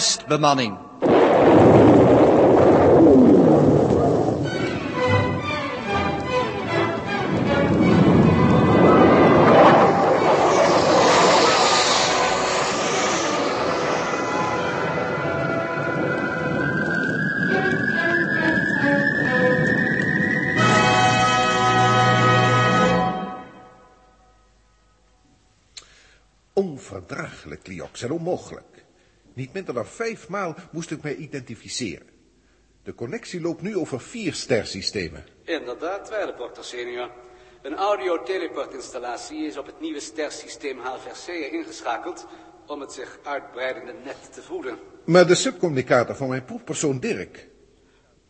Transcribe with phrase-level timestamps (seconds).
[0.00, 0.78] testbemanning.
[26.52, 28.79] Onverdraaglijk, Liox, en onmogelijk.
[29.34, 32.06] Niet minder dan vijf maal moest ik mij identificeren.
[32.82, 35.24] De connectie loopt nu over vier stersystemen.
[35.44, 37.10] Inderdaad, wijlenporter senior.
[37.62, 42.26] Een audio-teleport-installatie is op het nieuwe stersysteem HVRC ingeschakeld
[42.66, 44.78] om het zich uitbreidende net te voeden.
[45.04, 47.48] Maar de subcommunicator van mijn proefpersoon Dirk...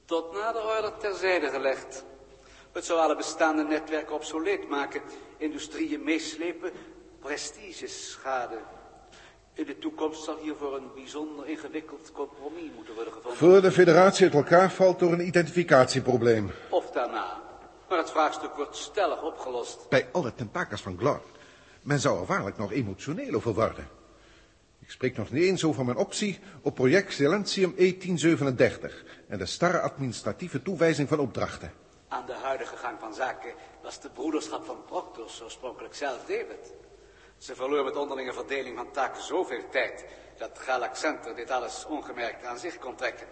[0.04, 2.04] Tot nader order terzijde gelegd.
[2.72, 5.02] Het zou alle bestaande netwerken obsoleet maken,
[5.38, 6.70] industrieën meeslepen,
[7.20, 8.58] prestige schade.
[9.54, 13.38] In de toekomst zal hiervoor een bijzonder ingewikkeld compromis moeten worden gevonden.
[13.38, 16.50] voor de federatie uit elkaar valt door een identificatieprobleem.
[16.70, 17.40] Of daarna.
[17.88, 19.88] Maar het vraagstuk wordt stellig opgelost.
[19.88, 21.20] Bij alle tentakers van Glor.
[21.82, 23.88] Men zou er waarlijk nog emotioneel over worden.
[24.78, 28.92] Ik spreek nog niet eens over mijn optie op project Silentium E1037
[29.28, 31.72] en de starre administratieve toewijzing van opdrachten.
[32.08, 36.72] Aan de huidige gang van zaken was de broederschap van Proctors oorspronkelijk zelf David.
[37.40, 40.04] Ze verloor met onderlinge verdeling van taken zoveel tijd
[40.38, 43.26] dat Galax Center dit alles ongemerkt aan zich kon trekken.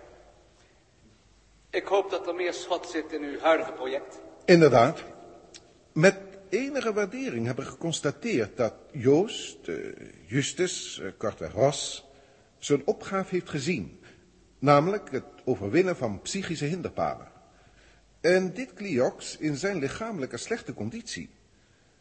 [1.70, 4.20] Ik hoop dat er meer schot zit in uw huidige project.
[4.44, 5.02] Inderdaad.
[5.92, 6.16] Met
[6.48, 9.76] enige waardering hebben we geconstateerd dat Joost, eh,
[10.26, 12.04] Justus, kortweg Ros,
[12.58, 14.00] zijn opgave heeft gezien.
[14.58, 17.28] Namelijk het overwinnen van psychische hinderpalen.
[18.20, 21.30] En dit Cliox in zijn lichamelijke slechte conditie.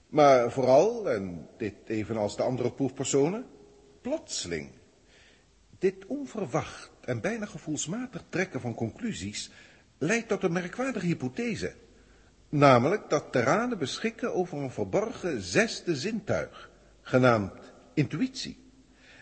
[0.08, 3.46] Maar vooral, en dit evenals de andere proefpersonen,
[4.02, 4.70] plotseling.
[5.80, 9.52] Dit onverwacht en bijna gevoelsmatig trekken van conclusies
[9.98, 11.74] leidt tot een merkwaardige hypothese.
[12.50, 18.66] Namelijk dat terranen beschikken over een verborgen zesde zintuig, genaamd intuïtie.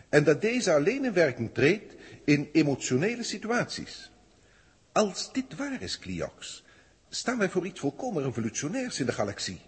[0.08, 4.10] En dat deze alleen in werking treedt in emotionele situaties.
[4.92, 6.64] Als dit waar is, Cliox,
[7.08, 9.60] staan wij voor iets volkomen revolutionairs in de galaxie.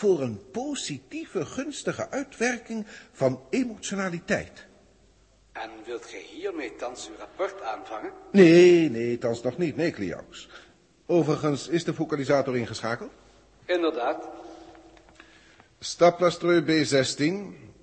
[0.00, 4.66] Voor een positieve, gunstige uitwerking van emotionaliteit.
[5.52, 8.12] En wilt gij hiermee thans uw rapport aanvangen?
[8.32, 9.76] Nee, nee, thans nog niet.
[9.76, 10.48] Nee, Cliox.
[11.06, 13.10] Overigens is de focalisator ingeschakeld.
[13.64, 14.28] Inderdaad.
[15.78, 17.32] Staplastreu B16,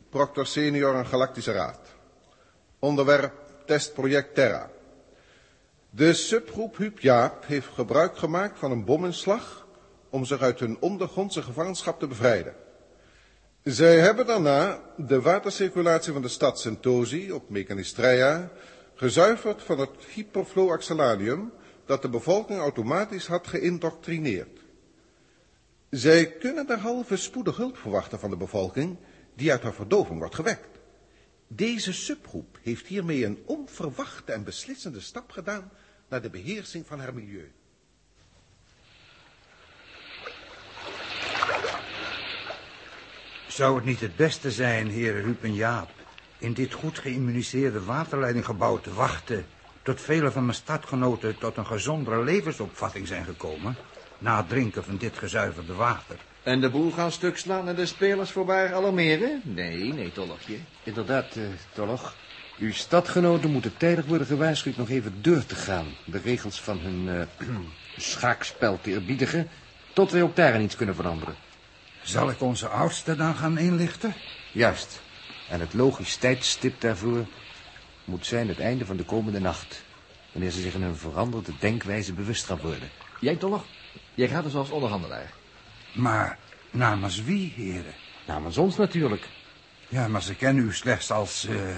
[0.09, 1.79] Proctor Senior en Galactische Raad.
[2.79, 3.33] Onderwerp
[3.65, 4.69] testproject Terra.
[5.89, 9.66] De subgroep Huub Jaap heeft gebruik gemaakt van een bominslag
[10.09, 12.55] om zich uit hun ondergrondse gevangenschap te bevrijden.
[13.63, 18.51] Zij hebben daarna de watercirculatie van de stad Sentosi op Mechanistreia
[18.95, 21.51] gezuiverd van het hyperfloaxalanium
[21.85, 24.59] dat de bevolking automatisch had geïndoctrineerd.
[25.89, 28.97] Zij kunnen derhalve spoedig hulp verwachten van de bevolking
[29.35, 30.79] die uit haar verdoving wordt gewekt.
[31.47, 35.71] Deze subgroep heeft hiermee een onverwachte en beslissende stap gedaan
[36.09, 37.51] naar de beheersing van haar milieu.
[43.57, 45.89] Zou het niet het beste zijn, heren Rup en Jaap,
[46.37, 49.45] in dit goed geïmmuniseerde waterleidinggebouw te wachten
[49.83, 53.75] tot vele van mijn stadgenoten tot een gezondere levensopvatting zijn gekomen,
[54.17, 56.15] na het drinken van dit gezuiverde water?
[56.43, 59.41] En de boel gaan stuk slaan en de spelers voorbij alarmeren?
[59.43, 60.57] Nee, nee, Tollochje.
[60.83, 62.15] Inderdaad, uh, Tolloch.
[62.59, 65.85] Uw stadgenoten moeten tijdig worden gewaarschuwd nog even door te gaan.
[66.05, 67.47] De regels van hun uh,
[67.97, 69.47] schaakspel te eerbiedigen...
[69.93, 71.46] tot wij ook daarin iets kunnen veranderen.
[72.07, 74.13] Zal ik onze oudste dan gaan inlichten?
[74.51, 75.01] Juist.
[75.49, 77.25] En het logisch tijdstip daarvoor
[78.05, 79.83] moet zijn het einde van de komende nacht.
[80.31, 82.89] Wanneer ze zich in hun veranderde denkwijze bewust gaan worden.
[83.19, 83.65] Jij, Tolloch?
[84.13, 85.31] Jij gaat dus als onderhandelaar.
[85.93, 86.37] Maar
[86.71, 87.93] namens wie, heren?
[88.25, 89.27] Namens ons natuurlijk.
[89.87, 91.77] Ja, maar ze kennen u slechts als uh,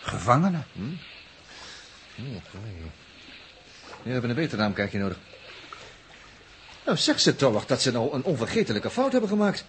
[0.00, 0.62] gevangene.
[0.72, 0.90] Hm?
[2.14, 2.40] Ja,
[4.02, 5.18] we hebben een betere naamkaartje nodig.
[6.88, 9.64] Nou, zeg ze toch dat ze nou een onvergetelijke fout hebben gemaakt.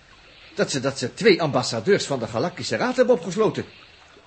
[0.55, 3.65] Dat ze, dat ze twee ambassadeurs van de Galactische Raad hebben opgesloten.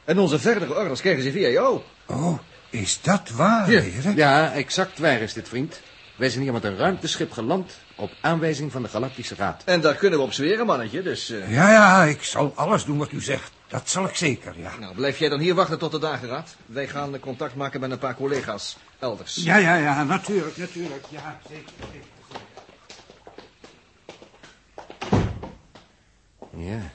[0.04, 1.80] En onze verdere orders krijgen ze via jou.
[2.06, 2.38] Oh,
[2.70, 3.80] is dat waar, ja.
[3.80, 4.16] heren?
[4.16, 5.80] Ja, exact waar is dit, vriend.
[6.16, 9.62] Wij zijn hier met een ruimteschip geland op aanwijzing van de Galactische Raad.
[9.64, 11.30] En daar kunnen we op zweren, mannetje, dus...
[11.30, 11.52] Uh...
[11.52, 13.50] Ja, ja, ik zal alles doen wat u zegt.
[13.68, 14.72] Dat zal ik zeker, ja.
[14.80, 16.56] Nou, blijf jij dan hier wachten tot de dageraad.
[16.66, 19.34] Wij gaan contact maken met een paar collega's elders.
[19.34, 21.06] Ja, ja, ja, natuurlijk, natuurlijk.
[21.10, 22.11] Ja, zeker, zeker.
[26.56, 26.92] Ja,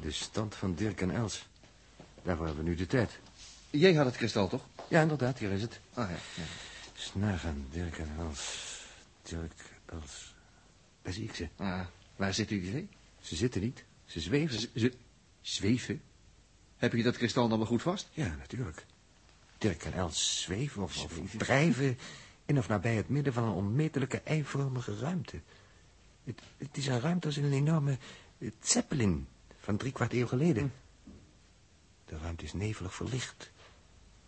[0.00, 1.46] de stand van Dirk en Els.
[2.22, 3.18] Daarvoor hebben we nu de tijd.
[3.70, 4.64] Jij had het kristal, toch?
[4.88, 5.80] Ja, inderdaad, hier is het.
[5.94, 6.16] Ah, ja.
[6.36, 6.42] ja.
[6.94, 8.68] Snagen, Dirk en Els.
[9.22, 9.52] Dirk,
[9.86, 10.34] Els.
[11.02, 11.48] Daar zie ik ze.
[11.56, 11.80] Ah,
[12.16, 12.88] waar zitten jullie twee?
[13.20, 13.84] Ze zitten niet.
[14.04, 14.60] Ze zweven.
[14.60, 14.94] Ze, ze-
[15.40, 16.02] zweven?
[16.76, 18.08] Heb je dat kristal dan wel goed vast?
[18.12, 18.84] Ja, natuurlijk.
[19.58, 21.98] Dirk en Els zweven of, of drijven
[22.46, 25.40] in of nabij het midden van een onmetelijke eivormige ruimte.
[26.24, 27.98] Het, het is een ruimte als in een enorme
[28.60, 29.28] zeppelin
[29.58, 30.72] van drie kwart eeuw geleden.
[32.04, 33.50] De ruimte is nevelig verlicht.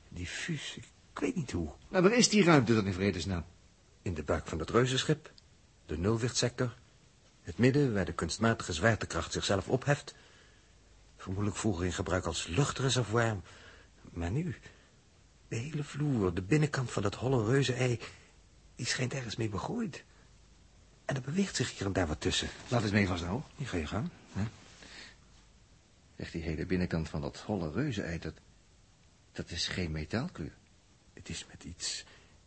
[0.08, 1.72] Diffuus, ik weet niet hoe.
[1.88, 3.44] Nou, waar is die ruimte dan in vredesnaam?
[4.02, 5.32] In de buik van het reuzenschip,
[5.86, 6.76] de nulwichtsector,
[7.42, 10.14] het midden waar de kunstmatige zwaartekracht zichzelf opheft.
[11.16, 13.36] Vermoedelijk vroeger in gebruik als luchtreservoir,
[14.10, 14.56] maar nu,
[15.48, 18.00] de hele vloer, de binnenkant van dat holle reuzenei,
[18.74, 20.04] die schijnt ergens mee begroeid.
[21.12, 22.48] En er beweegt zich hier en daar wat tussen.
[22.68, 23.44] Laat eens mee vasthouden.
[23.56, 24.08] Hier ga je gang.
[26.16, 28.34] Echt die hele binnenkant van dat holle reuzenei, dat,
[29.32, 30.52] dat is geen metaalkleur.
[31.12, 32.04] Het is met iets,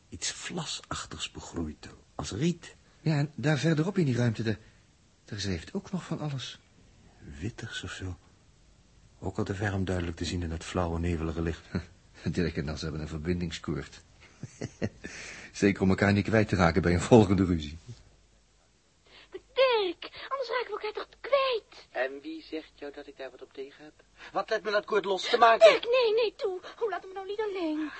[0.09, 2.75] iets vlasachtigs begroeid, als riet.
[3.01, 4.57] Ja, en daar verderop in die ruimte, daar,
[5.25, 6.59] daar zweeft ook nog van alles.
[7.39, 8.17] Wittigs of zo.
[9.19, 11.65] Ook al te ver om duidelijk te zien in het flauwe, nevelige licht.
[12.31, 14.01] Dirk en Nas hebben een verbindingskoord.
[15.51, 17.77] Zeker om elkaar niet kwijt te raken bij een volgende ruzie.
[19.31, 21.87] Maar Dirk, anders raken we elkaar toch kwijt.
[22.15, 23.93] En wie zegt jou dat ik daar wat op tegen heb?
[24.31, 25.69] Wat heeft met dat koord los te maken?
[25.69, 26.59] Dirk, nee, nee, toe.
[26.77, 27.91] Hoe laat hem nou niet alleen?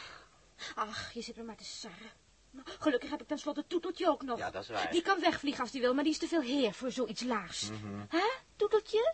[0.76, 2.12] Ach, je zit me maar te sarren.
[2.52, 4.38] Nou, gelukkig heb ik tenslotte Toeteltje ook nog.
[4.38, 4.92] Ja, dat is waar.
[4.92, 7.70] Die kan wegvliegen als die wil, maar die is te veel heer voor zoiets laags.
[8.08, 9.14] Hè, Toeteltje?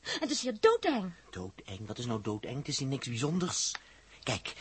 [0.00, 1.12] Het is hier doodeng.
[1.30, 1.86] Doodeng?
[1.86, 2.56] Wat is nou doodeng?
[2.56, 3.74] Het is hier niks bijzonders.
[4.22, 4.54] Kijk,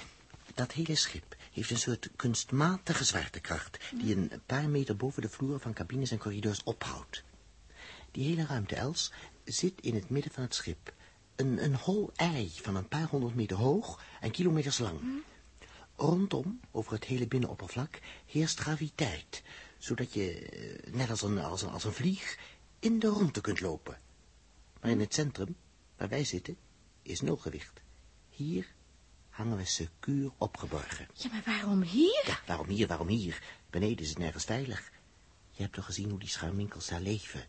[0.53, 3.77] dat hele schip heeft een soort kunstmatige zwaartekracht...
[3.91, 7.23] die een paar meter boven de vloer van cabines en corridors ophoudt.
[8.11, 9.11] Die hele ruimte, Els,
[9.47, 10.93] zit in het midden van het schip.
[11.35, 15.23] Een, een hol ei van een paar honderd meter hoog en kilometers lang.
[15.95, 19.43] Rondom, over het hele binnenoppervlak, heerst graviteit...
[19.77, 22.37] zodat je, eh, net als een, als, een, als een vlieg,
[22.79, 23.99] in de rondte kunt lopen...
[24.81, 25.55] Maar in het centrum,
[25.97, 26.57] waar wij zitten,
[27.01, 27.81] is nulgewicht.
[28.29, 28.67] Hier
[29.29, 31.07] hangen we secuur opgeborgen.
[31.13, 32.23] Ja, maar waarom hier?
[32.25, 33.43] Ja, waarom hier, waarom hier?
[33.69, 34.91] Beneden is het nergens veilig.
[35.51, 37.45] Je hebt toch gezien hoe die schuimwinkels daar leven?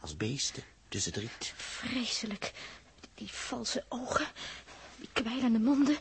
[0.00, 1.52] Als beesten, tussen het riet.
[1.56, 2.52] Vreselijk.
[3.14, 4.26] Die, valse ogen,
[4.96, 5.96] die kwijlende monden.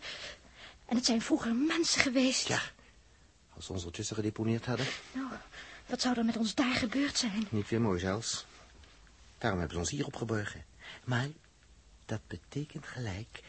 [0.85, 2.47] En het zijn vroeger mensen geweest.
[2.47, 2.61] Ja,
[3.55, 4.85] als ze ons ertussen gedeponeerd hadden.
[5.11, 5.27] Nou,
[5.85, 7.47] wat zou er met ons daar gebeurd zijn?
[7.49, 8.45] Niet weer mooi zelfs.
[9.37, 10.65] Daarom hebben ze ons hier opgeborgen.
[11.03, 11.27] Maar
[12.05, 13.43] dat betekent gelijk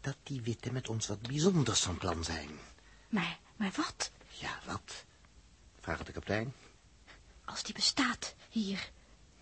[0.00, 2.50] dat die witte met ons wat bijzonders van plan zijn.
[3.08, 4.10] Maar, maar wat?
[4.28, 5.04] Ja, wat?
[5.80, 6.54] Vraag het de kapitein.
[7.44, 8.90] Als die bestaat, hier.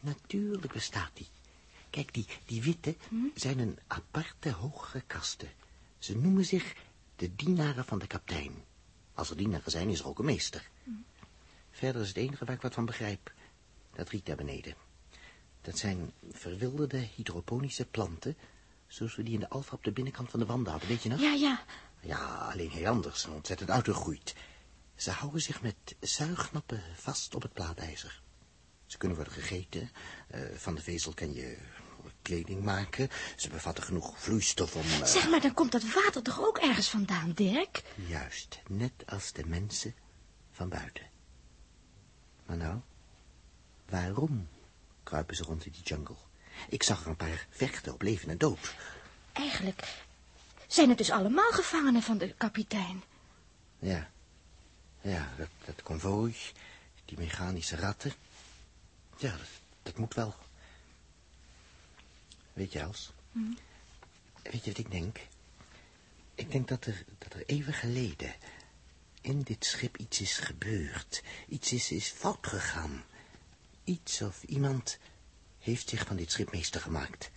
[0.01, 1.29] Natuurlijk bestaat die.
[1.91, 2.97] Kijk, die, die witte
[3.35, 5.47] zijn een aparte hogere kaste.
[5.99, 6.75] Ze noemen zich
[7.17, 8.65] de dienaren van de kapitein.
[9.15, 10.69] Als er dienaren zijn, is er ook een meester.
[11.71, 13.33] Verder is het enige waar ik wat van begrijp.
[13.93, 14.75] Dat riet daar beneden.
[15.61, 18.37] Dat zijn verwilderde hydroponische planten...
[18.87, 21.09] zoals we die in de alfa op de binnenkant van de wanden hadden, weet je
[21.09, 21.21] nog?
[21.21, 21.65] Ja, ja.
[22.01, 24.35] Ja, alleen heel anders en ontzettend uitgegroeid.
[24.95, 28.23] Ze houden zich met zuignappen vast op het plaatijzer.
[28.87, 29.91] Ze kunnen worden gegeten.
[30.29, 31.59] eh, van de vezel kan je
[32.29, 33.09] kleding maken.
[33.37, 34.83] Ze bevatten genoeg vloeistof om...
[34.83, 37.83] eh, Zeg maar, dan komt dat water toch ook ergens vandaan, Dirk?
[37.95, 39.95] Juist, net als de mensen
[40.53, 41.07] van buiten.
[42.47, 42.79] Maar nou,
[43.89, 44.49] waarom
[45.03, 46.17] kruipen ze rond in die jungle?
[46.69, 48.75] Ik zag er een paar vechten op leven en dood.
[49.33, 50.03] Eigenlijk
[50.67, 53.03] zijn het dus allemaal gevangenen van de kapitein.
[53.79, 54.11] Ja,
[55.01, 56.35] ja, dat, dat konvooi,
[57.05, 58.13] die mechanische ratten.
[59.17, 59.47] Ja, dat,
[59.83, 60.35] dat moet wel.
[62.59, 63.13] Weet je, Els?
[64.43, 65.19] Weet je wat ik denk?
[66.35, 68.35] Ik denk dat er, dat er even geleden
[69.21, 71.23] in dit schip iets is gebeurd.
[71.49, 73.05] Iets is, is fout gegaan.
[73.85, 74.99] Iets of iemand
[75.59, 77.31] heeft zich van dit schip meester gemaakt.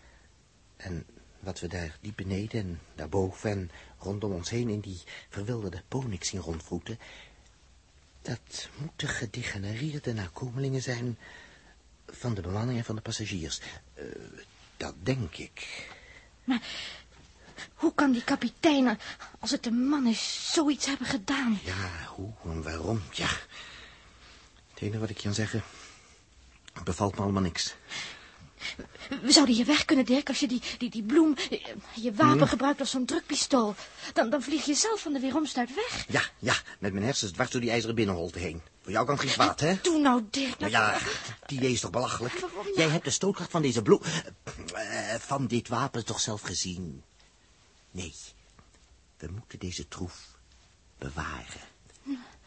[0.77, 1.05] En
[1.39, 6.27] wat we daar diep beneden en daarboven en rondom ons heen in die verwilderde ponix
[6.27, 6.99] zien rondvroeten...
[8.21, 11.17] dat moeten gedegenereerde nakomelingen zijn
[12.05, 13.61] van de bemanning en van de passagiers.
[13.93, 14.05] Eh,
[14.81, 15.87] dat denk ik.
[16.43, 16.61] Maar
[17.73, 18.99] hoe kan die kapitein,
[19.39, 21.59] als het een man is, zoiets hebben gedaan?
[21.63, 23.29] Ja, hoe en waarom, ja.
[24.71, 25.63] Het enige wat ik je kan zeggen...
[26.83, 27.75] bevalt me allemaal niks.
[29.21, 31.65] We zouden hier weg kunnen, Dirk, als je die, die, die bloem, eh,
[31.95, 33.75] je wapen gebruikt als zo'n drukpistool.
[34.13, 36.05] Dan, dan vlieg je zelf van de weeromstuit weg.
[36.07, 38.61] Ja, ja, met mijn hersens dwars door die ijzeren binnenholte heen.
[38.81, 39.75] Voor jou kan het geen kwaad, hè?
[39.81, 40.59] Doe nou, Dirk.
[40.59, 40.99] Nou Nou, ja,
[41.45, 42.39] die is toch belachelijk?
[42.39, 42.77] Waarom nou?
[42.77, 44.01] Jij hebt de stootkracht van deze bloem...
[44.73, 47.03] eh, van dit wapen toch zelf gezien?
[47.91, 48.13] Nee.
[49.17, 50.27] We moeten deze troef
[50.97, 51.69] bewaren.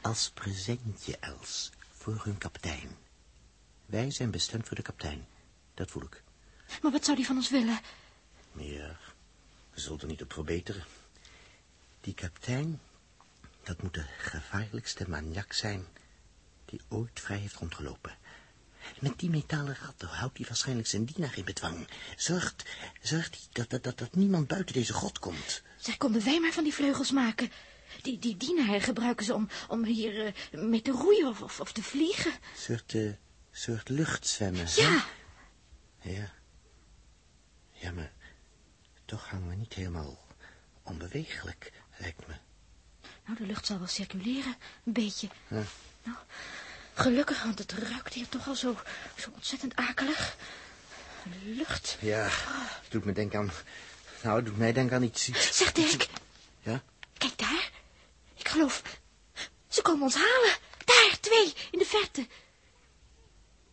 [0.00, 2.96] Als presentje, Els, voor hun kapitein.
[3.86, 5.26] Wij zijn bestemd voor de kapitein.
[5.74, 6.22] Dat voel ik.
[6.82, 7.80] Maar wat zou die van ons willen?
[8.52, 8.96] Ja,
[9.70, 10.84] we zullen er niet op verbeteren.
[12.00, 12.80] Die kapitein,
[13.62, 15.86] dat moet de gevaarlijkste maniak zijn
[16.64, 18.16] die ooit vrij heeft rondgelopen.
[19.00, 21.88] Met die metalen ratten houdt hij waarschijnlijk zijn dienaar in bedwang.
[22.16, 22.64] Zorgt,
[23.02, 25.62] zorgt hij dat, dat, dat, dat niemand buiten deze grot komt.
[25.78, 27.50] Zeg, konden wij maar van die vleugels maken.
[28.02, 31.72] Die, die dienaren gebruiken ze om, om hier eh, mee te roeien of, of, of
[31.72, 32.32] te vliegen.
[32.56, 33.10] Soort, eh,
[33.52, 34.66] soort luchtzwemmen.
[34.74, 34.98] Ja, hè?
[36.04, 36.32] Ja.
[37.70, 38.12] Ja, maar
[39.04, 40.26] toch hangen we niet helemaal
[40.82, 42.34] onbewegelijk, lijkt me.
[43.24, 45.28] nou, de lucht zal wel circuleren, een beetje.
[45.48, 45.62] Ja.
[46.02, 46.16] Nou,
[46.94, 48.76] gelukkig, want het ruikt hier toch al zo,
[49.16, 50.36] zo ontzettend akelig.
[51.44, 51.96] Lucht.
[52.00, 53.50] Ja, het doet me denken aan...
[54.22, 55.28] Nou, het doet mij denken aan iets...
[55.28, 56.08] iets Zeg, Dirk,
[56.62, 56.82] Ja?
[57.18, 57.70] kijk daar.
[58.34, 58.82] Ik geloof,
[59.68, 60.56] ze komen ons halen.
[60.84, 62.26] Daar, twee, in de verte.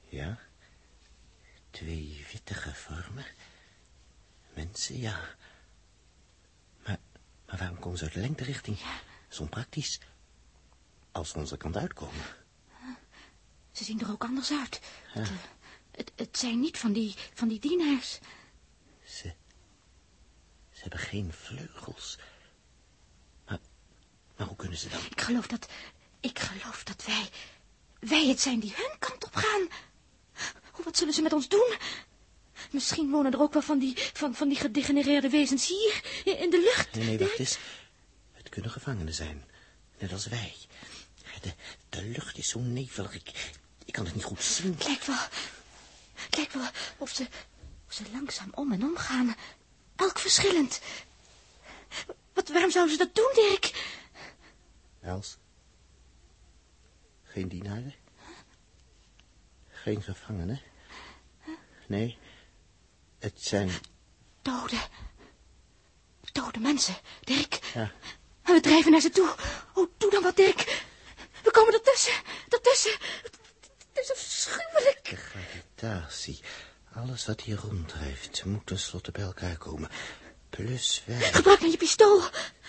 [0.09, 0.39] Ja.
[1.81, 3.25] Twee wittige vormen.
[4.53, 5.35] Mensen, ja.
[6.83, 6.99] Maar,
[7.45, 8.77] maar waarom komen ze uit de lengterichting?
[9.29, 9.99] Zo onpraktisch.
[11.11, 12.23] Als ze onze kant uitkomen.
[13.71, 14.79] Ze zien er ook anders uit.
[15.07, 15.35] Het, eh,
[15.91, 18.19] het, het zijn niet van die, van die dienaars.
[19.03, 19.33] Ze...
[20.71, 22.17] Ze hebben geen vleugels.
[23.45, 23.59] Maar...
[24.37, 24.99] Maar hoe kunnen ze dan...
[25.09, 25.67] Ik geloof dat,
[26.19, 27.29] ik geloof dat wij,
[27.99, 29.67] wij het zijn die hun kant op gaan.
[30.83, 31.75] Wat zullen ze met ons doen?
[32.71, 36.01] Misschien wonen er ook wel van die, van, van die gedegenereerde wezens hier,
[36.39, 36.95] in de lucht.
[36.95, 37.57] Nee, nee, wacht eens.
[38.31, 39.45] Het kunnen gevangenen zijn.
[39.99, 40.55] Net als wij.
[41.41, 41.53] De,
[41.89, 43.13] de lucht is zo nevelig.
[43.13, 43.51] Ik,
[43.85, 44.73] ik kan het niet goed zien.
[44.73, 45.15] Het lijkt wel,
[46.13, 47.27] het lijkt wel of ze,
[47.87, 49.35] of ze langzaam om en om gaan.
[49.95, 50.81] Elk verschillend.
[52.33, 53.95] Wat, waarom zouden ze dat doen, Dirk?
[55.01, 55.37] Els?
[57.23, 57.93] Geen dienaren?
[59.69, 60.61] Geen gevangenen?
[61.91, 62.17] Nee,
[63.19, 63.71] het zijn...
[64.41, 64.77] Dode.
[66.31, 67.59] Dode mensen, Dirk.
[67.73, 67.91] Ja.
[68.43, 69.35] En we drijven naar ze toe.
[69.73, 70.83] Oh, doe dan wat, Dirk.
[71.43, 72.13] We komen ertussen.
[72.49, 72.91] Ertussen.
[73.21, 75.09] Het is afschuwelijk.
[75.09, 76.39] De gravitatie.
[76.95, 79.89] Alles wat hier ronddrijft moet tenslotte bij elkaar komen.
[80.49, 81.33] Plus wij.
[81.33, 82.21] Gebruik dan je pistool.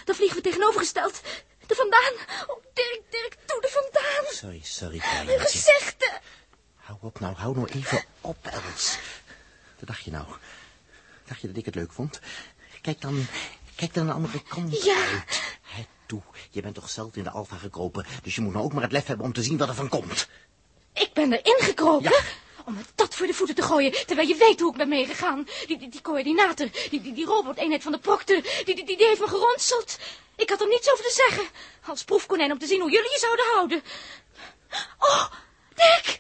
[0.05, 1.21] Dan vliegen we tegenovergesteld.
[1.67, 2.13] Er vandaan.
[2.47, 4.35] Oh, Dirk, Dirk, doe er vandaan.
[4.35, 6.21] Sorry, sorry, Uw kleintje.
[6.83, 8.99] Hou op nou, hou nou even op, Els.
[9.79, 10.27] Wat dacht je nou?
[11.25, 12.21] Dacht je dat ik het leuk vond?
[12.81, 13.27] Kijk dan,
[13.75, 14.95] kijk dan de andere kant Ja.
[14.97, 15.43] uit.
[15.63, 18.73] Hè, toe, je bent toch zelf in de Alfa gekropen, dus je moet nou ook
[18.73, 20.29] maar het lef hebben om te zien wat er van komt.
[20.93, 22.11] Ik ben erin gekropen.
[22.11, 22.21] Ja.
[22.65, 25.47] Om het dat voor de voeten te gooien, terwijl je weet hoe ik ben meegegaan.
[25.67, 29.21] Die, die, die coördinator, die, die, die roboteenheid van de proctor, die, die, die, heeft
[29.21, 29.99] me geronseld.
[30.37, 31.47] Ik had er niets over te zeggen.
[31.87, 33.83] Als proefkonijn om te zien hoe jullie je zouden houden.
[34.99, 35.25] Oh,
[35.75, 36.19] Dirk!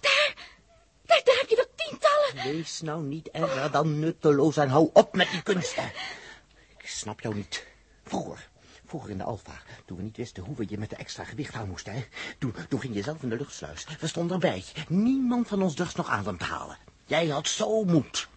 [0.00, 0.34] Daar,
[1.06, 2.52] daar, daar heb je er tientallen.
[2.52, 5.92] Wees nou niet erger dan nutteloos en hou op met die kunsten.
[6.78, 7.66] Ik snap jou niet.
[8.04, 8.48] Vroeger,
[8.86, 11.54] vroeger in de Alfa, toen we niet wisten hoe we je met de extra gewicht
[11.54, 12.04] aan moesten, hè,
[12.38, 13.86] toen, toen ging je zelf in de luchtsluis.
[14.00, 14.64] We stonden erbij.
[14.88, 16.78] Niemand van ons durft nog adem te halen.
[17.06, 18.28] Jij had zo moed.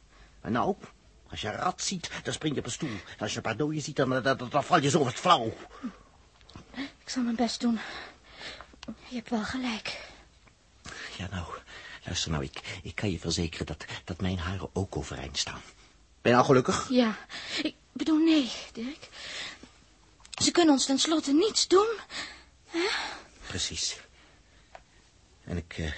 [0.41, 0.75] En nou,
[1.29, 2.89] als je een rat ziet, dan spring je op een stoel.
[2.89, 5.13] En als je een paar dooien ziet, dan, dan, dan, dan val je zo wat
[5.13, 5.53] flauw.
[6.73, 7.79] Ik zal mijn best doen.
[9.07, 10.12] Je hebt wel gelijk.
[11.17, 11.47] Ja, nou,
[12.05, 15.61] luister nou, ik, ik kan je verzekeren dat, dat mijn haren ook overeind staan.
[16.21, 16.89] Ben je al gelukkig?
[16.89, 17.17] Ja,
[17.63, 19.09] ik bedoel nee, Dirk.
[20.43, 21.99] Ze kunnen ons tenslotte niets doen.
[23.47, 23.97] Precies.
[25.43, 25.77] En ik...
[25.77, 25.93] eh,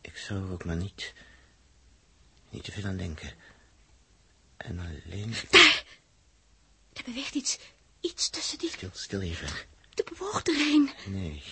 [0.00, 1.12] ik zou er ook maar niet...
[2.50, 3.32] niet te veel aan denken.
[4.56, 5.34] En alleen...
[5.50, 5.84] Daar!
[6.92, 7.58] Er beweegt iets,
[8.00, 8.70] iets tussen die...
[8.70, 9.48] Stil, stil even.
[9.94, 10.90] Er bewoog er een.
[11.06, 11.42] Nee.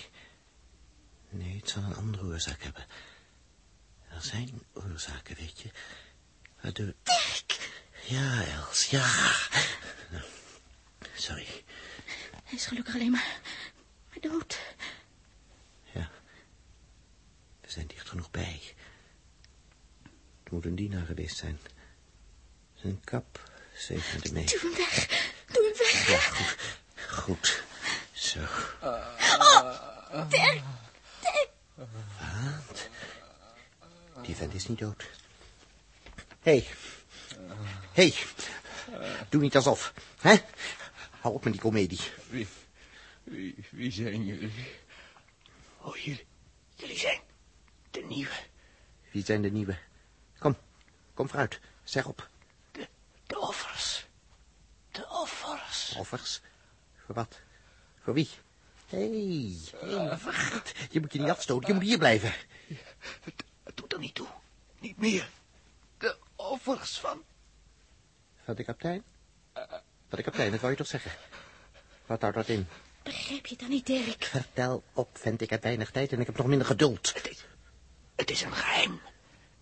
[1.33, 2.87] Nee, het zal een andere oorzaak hebben.
[4.09, 5.71] Er zijn oorzaken, weet je.
[6.61, 6.95] Waardoor...
[7.03, 7.71] Dirk!
[8.07, 9.07] Ja, Els, ja.
[10.11, 10.25] Nou,
[11.15, 11.65] sorry.
[12.45, 13.41] Hij is gelukkig alleen maar,
[14.09, 14.61] maar dood.
[15.93, 16.11] Ja.
[17.61, 18.61] We zijn dicht genoeg bij.
[20.43, 21.59] Het moet een dienaar geweest zijn.
[22.75, 24.45] Zijn kap zeef met hem mee.
[24.47, 25.07] Doe hem weg.
[25.53, 26.09] Doe hem weg.
[26.09, 26.81] Ja, goed.
[27.09, 27.63] Goed.
[28.13, 28.41] Zo.
[30.29, 30.31] Dirk!
[30.31, 30.63] Dirk!
[31.75, 32.89] Wat?
[34.23, 35.11] Die vent is niet dood.
[36.41, 36.53] Hé.
[36.53, 36.67] Hey.
[37.93, 38.13] Hé.
[38.13, 38.15] Hey.
[39.29, 39.93] Doe niet alsof.
[40.21, 40.37] Hè?
[41.21, 42.01] Hou op met die komedie.
[42.29, 42.49] Wie,
[43.23, 44.53] wie, wie zijn jullie?
[45.81, 46.27] Oh, jullie.
[46.75, 47.21] Jullie zijn
[47.91, 48.35] de nieuwe.
[49.11, 49.79] Wie zijn de nieuwe?
[50.39, 50.57] Kom.
[51.15, 51.61] Kom vooruit.
[51.85, 52.29] Zeg op.
[53.27, 54.07] De offers.
[54.91, 55.09] De
[55.99, 56.41] Offers?
[57.07, 57.41] Voor wat?
[58.03, 58.29] Voor wie?
[58.93, 60.73] Hé, hey, hey, wacht.
[60.91, 62.33] Je moet je niet afstoten, je moet hier blijven.
[63.21, 64.27] Het, het doet er niet toe.
[64.79, 65.29] Niet meer.
[65.99, 67.23] De offers van...
[68.45, 69.03] Van de kapitein?
[69.53, 71.11] Van de kapitein, dat wou je toch zeggen?
[72.07, 72.67] Wat houdt dat in?
[73.03, 74.25] Begrijp je dat niet, Dirk?
[74.25, 75.41] Vertel op, vent.
[75.41, 77.15] Ik heb weinig tijd en ik heb nog minder geduld.
[77.15, 77.45] Het is,
[78.15, 79.01] het is een geheim.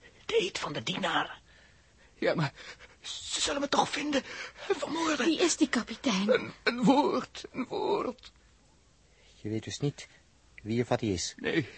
[0.01, 1.39] Het eet van de dienaren.
[2.19, 2.53] Ja, maar
[3.01, 4.23] ze zullen me toch vinden
[4.69, 5.27] en vermoorden.
[5.27, 6.29] Wie is die kapitein?
[6.29, 8.33] Een, een woord, een woord.
[9.43, 10.09] Je weet dus niet
[10.63, 11.35] wie of wat hij is.
[11.37, 11.69] Nee,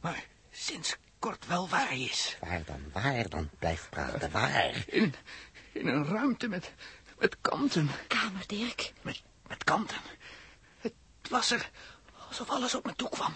[0.00, 2.36] maar sinds kort wel waar hij is.
[2.40, 2.90] Waar dan?
[2.92, 3.50] Waar dan?
[3.58, 4.30] Blijf praten.
[4.30, 4.84] Waar?
[4.86, 5.14] In,
[5.72, 6.72] in een ruimte met,
[7.18, 7.90] met kanten.
[8.06, 8.92] Kamer, Dirk.
[9.02, 10.00] Met, met kanten.
[10.78, 10.94] Het
[11.28, 11.70] was er
[12.28, 13.34] alsof alles op me toe kwam.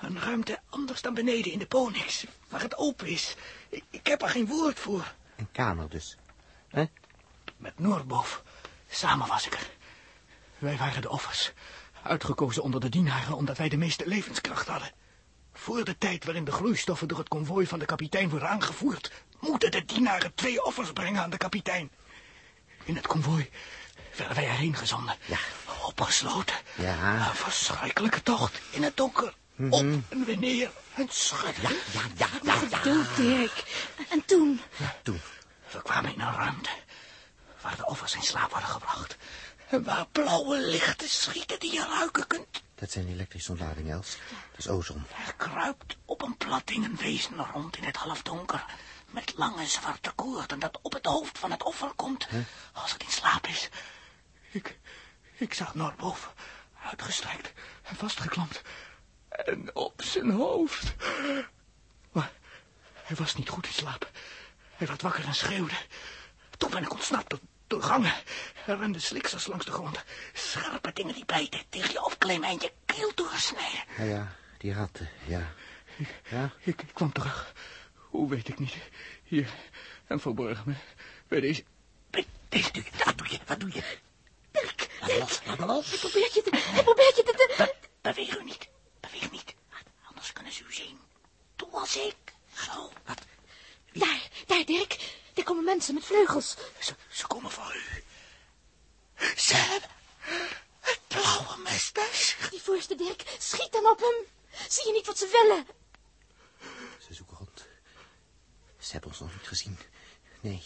[0.00, 3.34] Een ruimte anders dan beneden in de Ponix, waar het open is.
[3.68, 5.14] Ik, ik heb er geen woord voor.
[5.36, 6.16] Een kamer dus.
[6.68, 6.84] Hè?
[7.56, 8.42] Met Noordbof.
[8.90, 9.70] Samen was ik er.
[10.58, 11.52] Wij waren de offers.
[12.02, 14.90] Uitgekozen onder de dienaren omdat wij de meeste levenskracht hadden.
[15.52, 19.12] Voor de tijd waarin de gloeistoffen door het konvooi van de kapitein worden aangevoerd...
[19.40, 21.90] moeten de dienaren twee offers brengen aan de kapitein.
[22.84, 23.50] In het konvooi
[24.16, 25.16] werden wij erheen gezonden.
[25.24, 25.38] Ja.
[25.86, 26.56] Opgesloten.
[26.74, 27.28] Ja.
[27.28, 29.34] Een verschrikkelijke tocht in het donker.
[29.70, 31.62] Op en weer neer en schudden.
[31.62, 32.76] Ja, ja, ja, ja, ja.
[32.76, 33.64] Geduld, Dirk.
[34.08, 34.60] En toen?
[35.02, 35.20] Toen.
[35.70, 36.70] We kwamen in een ruimte
[37.60, 39.16] waar de offers in slaap worden gebracht.
[39.72, 42.62] En waar blauwe lichten schieten die je ruiken kunt.
[42.74, 44.16] Dat zijn elektrische ontladingen, Els.
[44.50, 45.04] Dat is ozon.
[45.26, 48.64] Er kruipt op een plat ding een wezen rond in het halfdonker.
[49.10, 52.28] Met lange zwarte koorden dat op het hoofd van het offer komt.
[52.72, 53.68] Als het in slaap is.
[54.50, 54.78] Ik,
[55.36, 56.30] ik zag Noordboven
[56.82, 57.52] uitgestrekt
[57.82, 58.62] en vastgeklampt.
[59.28, 60.94] En op zijn hoofd.
[62.12, 62.32] Maar
[63.02, 64.10] hij was niet goed in slaap.
[64.76, 65.76] Hij werd wakker en schreeuwde.
[66.58, 67.34] Toen ben ik ontsnapt
[67.72, 68.14] door, gangen.
[68.66, 70.04] Er renden sliksers langs de grond.
[70.32, 73.84] Scherpe dingen die bijten, tegen je opklimmen en je keel doorsnijden.
[73.98, 75.52] Ja, ja, die ratten, ja.
[76.30, 76.52] Ja?
[76.60, 77.52] Ik, ik kwam terug.
[77.94, 78.74] Hoe weet ik niet.
[79.24, 79.48] Hier,
[80.06, 80.74] en verborgen me.
[81.28, 81.64] Bij deze...
[82.10, 82.70] Bij deze.
[83.04, 83.38] Wat doe je?
[83.46, 83.82] Wat doe je?
[84.50, 85.88] Dirk, Laat me los, laat me los.
[85.90, 86.50] hij probeert je te...
[86.56, 87.32] Hij probeert je te...
[87.56, 88.68] te- Be beweeg u niet.
[89.00, 89.54] Beweeg niet.
[90.04, 90.98] Anders kunnen ze u zien.
[91.56, 92.16] Doe als ik.
[92.54, 92.92] Zo.
[93.06, 93.20] Wat?
[93.92, 95.20] Daar, daar, Dirk.
[95.34, 96.56] Daar komen mensen met vleugels.
[96.78, 98.02] Ze, ze komen voor u.
[99.36, 99.90] Ze hebben
[100.80, 102.36] het blauwe mesmes.
[102.50, 103.36] Die voorste, Dirk.
[103.38, 104.26] Schiet dan op hem.
[104.68, 105.66] Zie je niet wat ze willen?
[107.06, 107.66] Ze zoeken rond.
[108.78, 109.78] Ze hebben ons nog niet gezien.
[110.40, 110.62] Nee,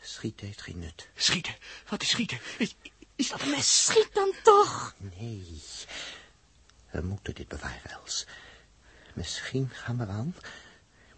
[0.00, 1.08] schieten heeft geen nut.
[1.16, 1.56] Schieten.
[1.88, 2.40] Wat is schieten?
[2.58, 2.74] Is,
[3.16, 3.84] is dat een mes?
[3.84, 4.94] Schiet dan toch.
[4.98, 5.62] Nee.
[6.90, 8.26] We moeten dit bewaren, Els.
[9.14, 10.36] Misschien gaan we aan,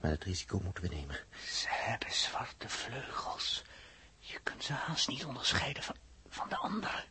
[0.08, 1.18] maar het risico moeten we nemen.
[1.46, 3.62] Ze hebben zwarte vleugels.
[4.18, 5.96] Je kunt ze haast niet onderscheiden van,
[6.28, 7.04] van de anderen.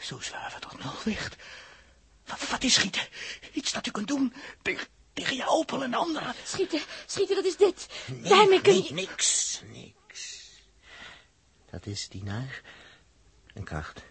[0.00, 1.36] Zo zwerven tot nulwicht.
[2.26, 3.08] Wat, wat is schieten?
[3.52, 6.34] Iets dat u kunt doen tegen, tegen je opel en anderen.
[6.44, 7.88] Schieten, schieten, dat is dit.
[8.22, 10.50] Daarmee kun nee, niks, niks.
[11.70, 12.60] Dat is dienaar.
[13.54, 14.02] Een kracht.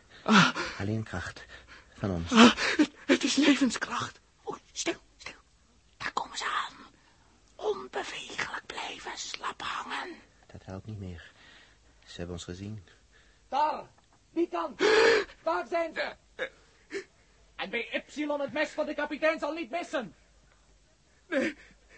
[0.80, 1.46] Alleen kracht.
[1.98, 2.32] Van ons.
[2.32, 4.20] Ah, het, het is levenskracht.
[4.50, 5.42] Oei, stil, stil.
[5.98, 6.78] Daar komen ze aan.
[7.58, 10.16] Onbewegelijk blijven, slap hangen.
[10.52, 11.32] Dat helpt niet meer.
[12.06, 12.84] Ze hebben ons gezien.
[13.50, 13.84] Daar,
[14.32, 14.80] die kant.
[15.44, 16.16] Daar zijn ze.
[17.56, 20.16] En bij Epsilon het mes van de kapitein zal niet missen.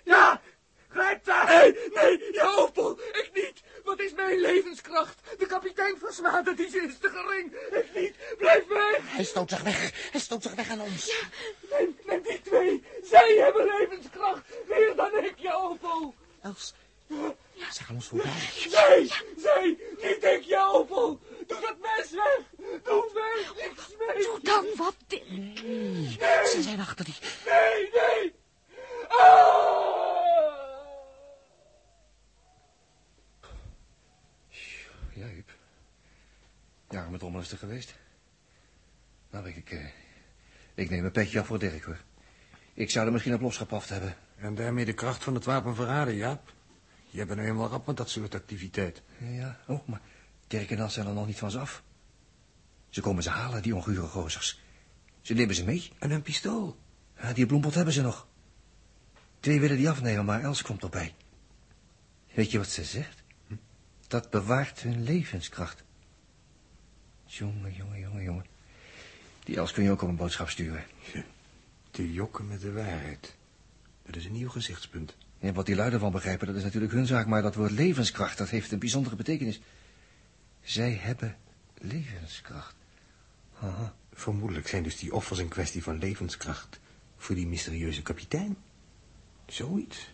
[0.03, 0.41] Ja,
[0.89, 1.47] grijp daar.
[1.47, 2.99] Nee, nee, je opel.
[2.99, 3.61] Ik niet.
[3.83, 5.21] Wat is mijn levenskracht?
[5.37, 7.53] De kapitein versmaadde die is te gering.
[7.53, 8.15] Ik niet.
[8.37, 8.99] Blijf weg.
[9.01, 10.11] Hij stoot zich weg.
[10.11, 11.25] Hij stoot zich weg aan ons.
[11.69, 12.83] Neem, neem die twee.
[13.03, 14.41] Zij hebben levenskracht.
[14.67, 16.13] Meer dan ik, je opel.
[16.41, 16.73] Els,
[17.73, 18.31] ze gaan ons voorbij.
[18.69, 21.19] Zij, zij, niet ik, je opel.
[21.47, 22.41] Doe dat mes weg.
[22.83, 23.65] Doe weg.
[23.65, 24.23] Ik smeek.
[24.23, 25.57] Doe dan wat, Dirk.
[26.47, 27.15] Ze zijn achter die...
[27.45, 28.33] Nee, nee.
[29.07, 29.97] Ah!
[35.13, 35.51] Ja, Huub.
[36.89, 37.95] Ja, met rommel is er geweest.
[39.29, 39.85] Nou, ik, ik, eh,
[40.73, 42.01] ik neem een petje af voor Dirk, hoor.
[42.73, 44.15] Ik zou er misschien op losgepaft hebben.
[44.35, 46.53] En daarmee de kracht van het wapen verraden, Jaap.
[47.09, 49.01] Je bent nu helemaal rap met dat soort activiteit.
[49.17, 49.59] Ja.
[49.67, 50.01] Oh, maar
[50.47, 51.83] Dirk en zijn er nog niet van ze af.
[52.89, 54.61] Ze komen ze halen, die ongure gozers.
[55.21, 55.91] Ze nemen ze mee.
[55.99, 56.77] En een pistool.
[57.21, 58.27] Ja, die bloempot hebben ze nog.
[59.39, 61.15] Twee willen die afnemen, maar Els komt erbij.
[62.33, 63.23] Weet je wat ze zegt?
[63.47, 63.55] Hm?
[64.07, 65.83] Dat bewaart hun levenskracht.
[67.25, 68.45] Jongen, jongen, jongen, jongen.
[69.43, 70.85] Die Els kun je ook op een boodschap sturen.
[71.91, 73.35] Te jokken met de waarheid.
[74.05, 75.15] Dat is een nieuw gezichtspunt.
[75.39, 78.37] En wat die lui ervan begrijpen, dat is natuurlijk hun zaak, maar dat woord levenskracht,
[78.37, 79.61] dat heeft een bijzondere betekenis.
[80.61, 81.37] Zij hebben
[81.77, 82.75] levenskracht.
[84.13, 86.79] Vermoedelijk zijn dus die offers een kwestie van levenskracht
[87.17, 88.57] voor die mysterieuze kapitein.
[89.47, 90.11] Zoiets.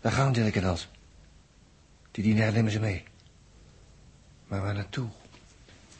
[0.00, 0.88] Daar gaan Dirk en Els.
[2.10, 3.04] Die dienaar nemen ze mee.
[4.46, 5.08] Maar waar naartoe?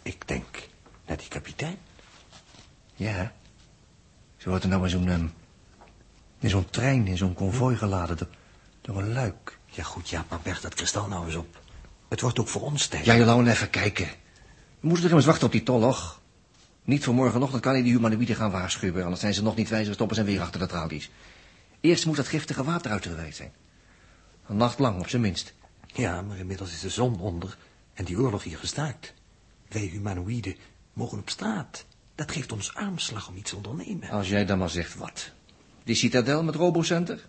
[0.03, 0.69] Ik denk
[1.07, 1.77] naar die kapitein.
[2.95, 3.35] Ja.
[4.37, 5.33] Ze worden nou in zo'n...
[6.45, 8.29] in zo'n trein, in zo'n konvooi geladen door,
[8.81, 9.59] door een luik.
[9.67, 11.61] Ja goed, ja, maar berg dat kristal nou eens op.
[12.09, 13.05] Het wordt ook voor ons tijd.
[13.05, 14.07] Ja, Jolanda, even kijken.
[14.81, 16.21] We moeten er immers wachten op die tolloch.
[16.83, 19.03] Niet voor morgenochtend kan hij die humanoïden gaan waarschuwen...
[19.03, 21.11] anders zijn ze nog niet wijzer, stoppen ze weer achter de tralies.
[21.81, 23.53] Eerst moet dat giftige water uit de wijk zijn.
[24.47, 25.55] Een nacht lang, op zijn minst.
[25.87, 27.57] Ja, maar inmiddels is de zon onder
[27.95, 29.15] en die oorlog hier gestaakt.
[29.69, 30.57] Wij humanoïden
[30.93, 31.85] mogen op straat.
[32.15, 34.11] Dat geeft ons armslag om iets te ondernemen.
[34.11, 35.33] Als jij dan maar zegt wat.
[35.85, 37.29] Die citadel met Robocenter?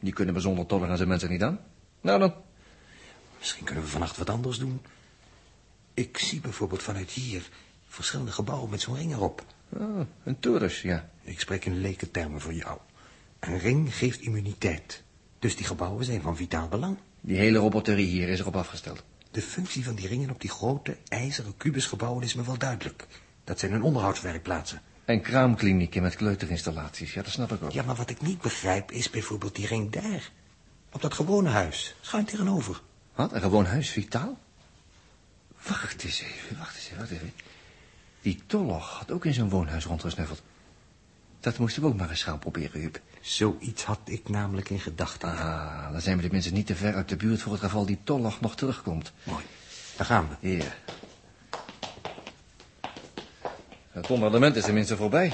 [0.00, 1.60] Die kunnen we zonder tollen aan zijn mensen niet aan.
[2.00, 2.34] Nou dan.
[3.38, 4.80] Misschien kunnen we vannacht wat anders doen.
[5.94, 7.48] Ik zie bijvoorbeeld vanuit hier
[7.86, 9.44] verschillende gebouwen met zo'n ring erop.
[9.68, 11.10] Oh, een torus, ja.
[11.22, 12.78] Ik spreek in leke termen voor jou.
[13.40, 15.02] Een ring geeft immuniteit.
[15.38, 16.96] Dus die gebouwen zijn van vitaal belang.
[17.20, 19.02] Die hele roboterie hier is erop afgesteld.
[19.30, 23.06] De functie van die ringen op die grote ijzeren kubusgebouwen is me wel duidelijk.
[23.44, 24.82] Dat zijn hun onderhoudswerkplaatsen.
[25.06, 27.70] En kraamklinieken met kleuterinstallaties, ja, dat snap ik ook.
[27.70, 30.30] Ja, maar wat ik niet begrijp is bijvoorbeeld die ring daar.
[30.92, 32.80] Op dat gewone huis, schuin tegenover.
[33.14, 34.38] Wat, een gewoon huis, vitaal?
[35.66, 37.32] Wacht eens even, wacht eens even, wacht even.
[38.22, 40.42] Die Tolloch had ook in zijn woonhuis rondgesnuffeld.
[41.40, 43.00] Dat moesten we ook maar eens gaan proberen, Huub.
[43.20, 45.28] Zoiets had ik namelijk in gedachten.
[45.28, 47.98] Ah, dan zijn we tenminste niet te ver uit de buurt voor het geval die
[48.04, 49.12] Tolloch nog terugkomt.
[49.22, 49.44] Mooi,
[49.96, 50.48] daar gaan we.
[50.48, 50.76] Hier.
[53.96, 55.32] Het bombardement is tenminste voorbij.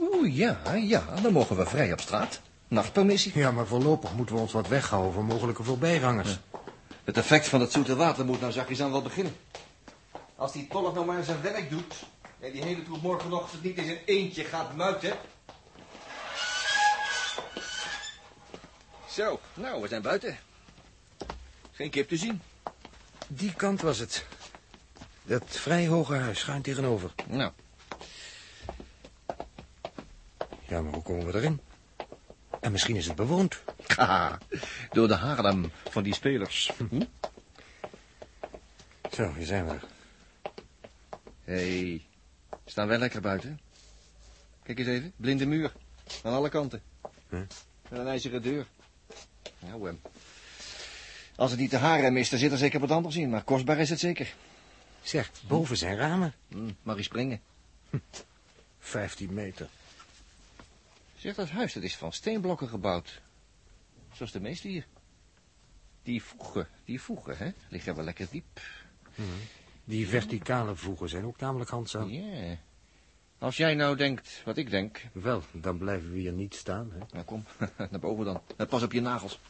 [0.00, 2.40] Oeh, ja, ja, dan mogen we vrij op straat.
[2.68, 3.32] Nachtpermissie.
[3.34, 6.38] Ja, maar voorlopig moeten we ons wat weghouden van mogelijke voorbijgangers.
[7.04, 9.36] Het effect van het zoete water moet nou zachtjes aan wel beginnen.
[10.36, 11.94] Als die tolk nou maar zijn werk doet...
[12.40, 15.12] en die hele troep morgenochtend niet in zijn eentje gaat muiten...
[19.10, 20.38] Zo, nou, we zijn buiten.
[21.72, 22.42] Geen kip te zien.
[23.26, 24.24] Die kant was het.
[25.28, 27.14] Dat vrij hoge huis, schuin tegenover.
[27.26, 27.52] Nou,
[30.68, 31.60] Ja, maar hoe komen we erin?
[32.60, 33.62] En misschien is het bewoond.
[33.96, 34.38] haha,
[34.90, 36.70] door de Haarlem van die spelers.
[36.76, 37.02] Hm?
[39.12, 39.84] Zo, hier zijn we er.
[41.44, 42.02] Hé, hey,
[42.64, 43.60] staan wel lekker buiten.
[44.62, 45.72] Kijk eens even, blinde muur.
[46.22, 46.82] Aan alle kanten.
[47.28, 47.40] Huh?
[47.88, 48.66] En een ijzeren deur.
[49.58, 50.00] Nou, em.
[51.36, 53.30] Als het niet de harem is, dan zit er zeker wat anders in.
[53.30, 54.34] Maar kostbaar is het zeker.
[55.08, 56.34] Zeg, boven zijn ramen.
[56.48, 57.40] Hm, Marie springen.
[58.78, 59.68] 15 meter.
[61.16, 63.20] Zeg, dat huis dat is van steenblokken gebouwd.
[64.12, 64.86] Zoals de meeste hier.
[66.02, 68.60] Die voegen, die voegen, hè, liggen wel lekker diep.
[69.84, 72.08] Die verticale voegen zijn ook namelijk handzaam.
[72.08, 72.56] Ja.
[73.38, 75.02] Als jij nou denkt wat ik denk...
[75.12, 76.98] Wel, dan blijven we hier niet staan, hè.
[77.12, 77.44] Nou, kom,
[77.90, 78.42] naar boven dan.
[78.56, 79.40] En Pas op je nagels.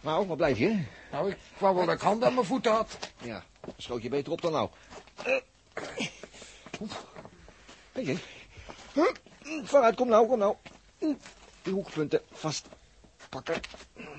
[0.00, 0.84] Nou, waar blijf je?
[1.10, 2.98] Nou, ik wou wel dat ik hand aan mijn voeten had.
[3.22, 3.44] Ja,
[3.76, 4.68] schoot je beter op dan nou.
[5.22, 5.40] Hé,
[7.92, 8.18] hey,
[9.64, 10.56] Vooruit, kom nou, kom nou.
[11.62, 12.66] Die hoekpunten vast
[13.28, 13.60] pakken.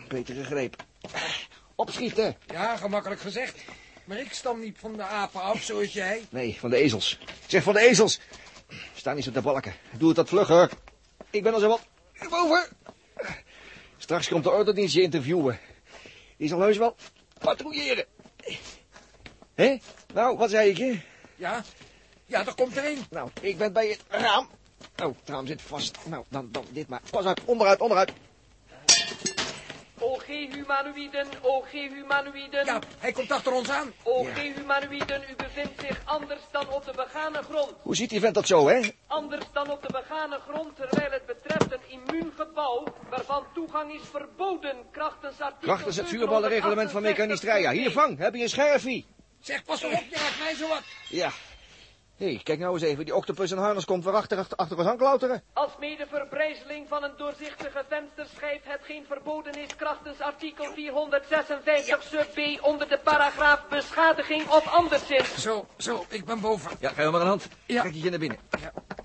[0.07, 0.83] Betere greep.
[1.75, 2.37] Opschieten.
[2.47, 3.57] Ja, gemakkelijk gezegd.
[4.05, 6.25] Maar ik stam niet van de apen af, zoals jij.
[6.29, 7.17] Nee, van de ezels.
[7.21, 8.19] Ik zeg van de ezels.
[8.95, 9.73] Sta niet zo te balken.
[9.91, 10.69] Doe het dat vlugger.
[11.29, 11.87] Ik ben al zo wat
[12.29, 12.67] boven.
[13.97, 15.59] Straks komt de ordendienst je interviewen.
[16.39, 16.95] Die zal heus wel
[17.39, 18.05] patrouilleren.
[19.55, 19.77] Hé?
[20.13, 20.99] Nou, wat zei ik je?
[21.35, 21.63] Ja,
[22.25, 23.03] ja, er komt er een.
[23.09, 24.49] Nou, ik ben bij het raam.
[25.03, 25.97] Oh, het raam zit vast.
[26.05, 27.01] Nou, dan, dan dit maar.
[27.09, 28.11] Pas uit, onderuit, onderuit.
[30.29, 32.65] OG humanoïden, OG humanoïden.
[32.65, 33.93] Ja, hij komt achter ons aan.
[34.03, 37.73] OG humanoïden, u bevindt zich anders dan op de begane grond.
[37.81, 38.79] Hoe ziet die vent dat zo, hè?
[39.07, 44.01] Anders dan op de begane grond, terwijl het betreft een immuun gebouw waarvan toegang is
[44.11, 45.67] verboden krachtens artikel...
[45.67, 47.71] Krachtens het vuurballenreglement van Mechanistreia.
[47.71, 48.17] Hier, vang.
[48.17, 49.05] Heb je een scherfie?
[49.39, 50.83] Zeg, pas op, je raakt mij zo wat.
[51.09, 51.31] Ja.
[52.19, 53.05] Hé, hey, kijk nou eens even.
[53.05, 55.43] Die octopus en harnas komt weer achter, achter, achter ons aanklauteren.
[55.53, 62.65] Als mede verbrijzeling van een doorzichtige vensterschijf hetgeen verboden is krachtens artikel 456 sub B
[62.65, 65.41] onder de paragraaf beschadiging of anderszins.
[65.41, 66.71] Zo, zo, ik ben boven.
[66.79, 67.47] Ja, ga je maar een hand.
[67.65, 67.81] Ja.
[67.81, 68.39] Kijk je naar binnen.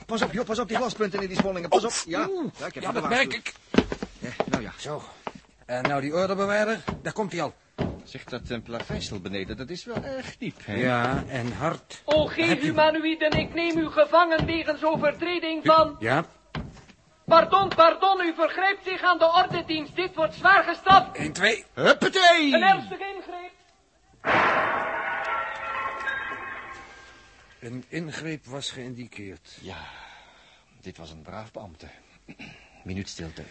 [0.06, 1.68] Pas op, joh, pas op die glaspunten in die spanningen.
[1.68, 1.92] Pas op.
[2.06, 3.52] Ja, ja, ik heb Ja, dat merk ik.
[4.18, 4.72] Ja, nou ja.
[4.78, 5.02] Zo.
[5.66, 7.54] En nou die ordebewaarder, daar komt hij al.
[8.04, 10.74] Zeg, dat uh, plaveisel beneden, dat is wel erg diep, hè?
[10.74, 12.02] Ja, en hard.
[12.04, 15.96] OG humanoïden, ik neem u gevangen wegens overtreding van...
[15.98, 16.24] Ja,
[17.24, 19.96] Pardon, pardon, u vergrijpt zich aan de ordedienst.
[19.96, 21.16] Dit wordt zwaar gestraft.
[21.16, 21.64] 1, 2.
[21.74, 22.52] Huppatee!
[22.52, 23.52] Een ernstige ingreep.
[27.60, 29.58] Een ingreep was geïndiceerd.
[29.60, 29.78] Ja,
[30.80, 31.88] dit was een braaf beambte.
[32.84, 33.42] Minuut stilte.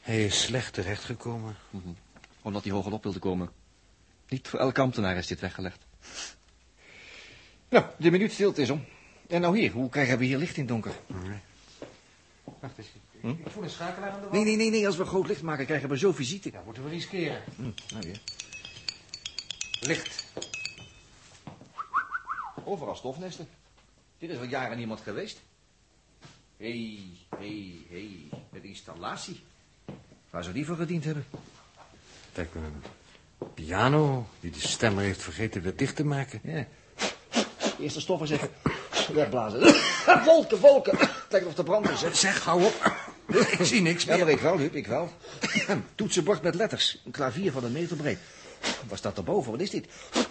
[0.00, 1.56] Hij is slecht terechtgekomen.
[1.70, 1.88] Mhm.
[2.46, 3.50] Omdat hij hoger op wilde komen.
[4.28, 5.86] Niet voor elke ambtenaar is dit weggelegd.
[7.68, 8.84] Nou, de minuut stilte is om.
[9.28, 10.92] En nou hier, hoe krijgen we hier licht in het donker?
[12.60, 12.88] Wacht eens.
[13.20, 13.28] Hm?
[13.28, 14.32] Ik voel een schakelaar aan de wand.
[14.32, 16.50] Nee, nee, nee, nee, als we groot licht maken krijgen we zo visite.
[16.52, 17.42] Ja, moeten we riskeren.
[17.56, 18.20] Hm, nou weer.
[19.80, 20.24] Licht.
[22.64, 23.48] Overal stofnesten.
[24.18, 25.42] Dit is al jaren niemand geweest.
[26.56, 28.40] Hé, hey, hé, hey, hé, hey.
[28.52, 29.40] een installatie.
[30.30, 31.24] Waar zou die voor gediend hebben?
[32.36, 32.82] Kijk, een
[33.54, 36.40] piano die de stemmer heeft vergeten weer dicht te maken.
[36.42, 36.66] Ja.
[37.80, 38.48] Eerst de stoffen zetten.
[39.14, 39.74] Wegblazen.
[40.24, 40.98] wolken, wolken.
[41.28, 42.02] Lijkt of de brand is.
[42.02, 42.14] hè.
[42.14, 42.96] Zeg, hou op.
[43.58, 44.24] Ik zie niks Ja, meer.
[44.24, 45.12] weet ik wel, Huub, ik wel.
[45.94, 47.02] Toetsenbord met letters.
[47.04, 48.18] Een klavier van een meter breed.
[48.88, 49.50] Wat staat erboven?
[49.52, 49.86] Wat is dit?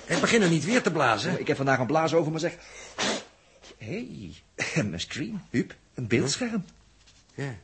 [0.06, 1.40] Ik begin er niet weer te blazen.
[1.40, 2.56] Ik heb vandaag een blaas over, maar zeg...
[3.78, 4.08] Hé,
[4.58, 5.76] hey, een screen, Huub.
[5.94, 6.66] Een beeldscherm.
[7.34, 7.56] Ja.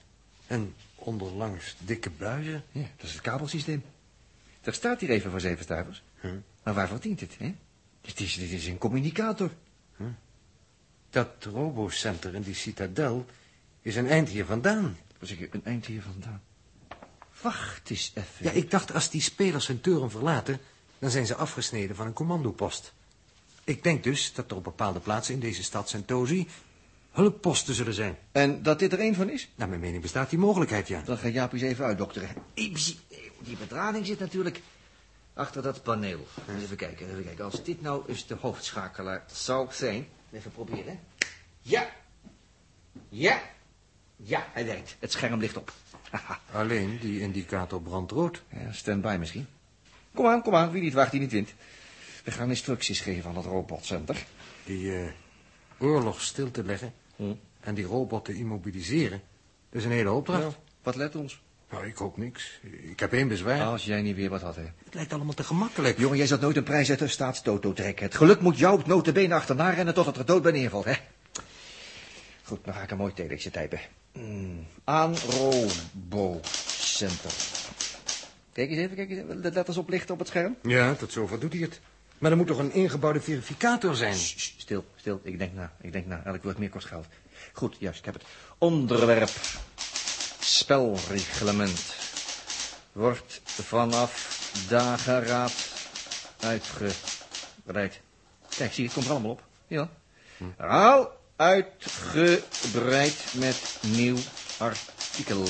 [0.47, 2.63] En onderlangs dikke buizen.
[2.71, 3.83] Ja, dat is het kabelsysteem.
[4.61, 6.03] Er staat hier even voor zeven stuivers.
[6.19, 6.31] Huh?
[6.63, 7.55] Maar waarvoor dient het, hè?
[8.01, 9.51] Dit is, dit is een communicator.
[11.09, 13.25] Dat robocenter in die citadel
[13.81, 14.97] is een eind hier vandaan.
[15.19, 16.41] Wat zeg je, een eind hier vandaan?
[17.41, 18.45] Wacht eens even.
[18.45, 20.59] Ja, ik dacht als die spelers hun toren verlaten,
[20.99, 22.93] dan zijn ze afgesneden van een commandopost.
[23.63, 26.47] Ik denk dus dat er op bepaalde plaatsen in deze stad Sentosi
[27.11, 28.17] hulpposten zullen zijn.
[28.31, 29.49] En dat dit er één van is?
[29.55, 31.01] Naar mijn mening bestaat die mogelijkheid, ja.
[31.01, 32.29] Dan ga Jaap eens even uitdokteren.
[32.53, 34.61] Die bedrading zit natuurlijk
[35.33, 36.27] achter dat paneel.
[36.59, 37.45] Even kijken, even kijken.
[37.45, 40.07] Als dit nou eens de hoofdschakelaar zou zijn.
[40.31, 40.99] Even proberen.
[41.61, 41.89] Ja.
[43.09, 43.41] Ja.
[44.15, 44.95] Ja, hij werkt.
[44.99, 45.73] Het scherm ligt op.
[46.51, 48.41] Alleen die indicator brandt rood.
[48.49, 49.47] Ja, stand-by misschien.
[50.13, 50.71] Kom aan, kom aan.
[50.71, 51.53] Wie niet wacht, die niet wint.
[52.23, 54.25] We gaan instructies geven aan het robotcenter.
[54.65, 55.11] Die eh,
[55.77, 57.33] oorlog stil te leggen Hm.
[57.59, 59.21] en die robot te immobiliseren,
[59.69, 60.41] dat is een hele opdracht.
[60.41, 60.53] Nou,
[60.83, 61.41] wat let ons?
[61.71, 62.59] Nou, ik hoop niks.
[62.81, 63.61] Ik heb één bezwaar.
[63.61, 64.65] Als jij niet weer wat had, hè.
[64.83, 65.97] Het lijkt allemaal te gemakkelijk.
[65.97, 68.05] Jongen, jij zult nooit een prijs uit de staatstoto trekken.
[68.05, 70.93] Het geluk moet jou op notenbenen achterna rennen tot het er dood bij neervalt, hè?
[72.43, 73.79] Goed, dan ga ik een mooi telexje typen.
[74.13, 77.31] Mm, aan Robocenter.
[78.53, 79.41] Kijk eens even, kijk eens even.
[79.41, 80.55] De letters oplichten op het scherm.
[80.61, 81.79] Ja, tot zover doet hij het.
[82.21, 84.15] Maar er moet toch een ingebouwde verificator zijn?
[84.15, 85.19] Sst, stil, stil.
[85.23, 86.21] Ik denk na, ik denk na.
[86.25, 87.05] Elk woord meer kost geld.
[87.53, 88.23] Goed, juist, ik heb het.
[88.57, 89.29] Onderwerp.
[90.39, 91.95] Spelreglement.
[92.91, 95.53] Wordt vanaf dageraad
[96.39, 98.01] uitgebreid.
[98.57, 99.43] Kijk, zie je, het komt er allemaal op.
[99.67, 99.89] Ja.
[100.57, 104.17] Herhaal uitgebreid met nieuw
[104.57, 105.45] artikel.